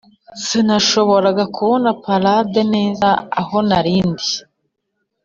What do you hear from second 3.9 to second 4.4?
ndi.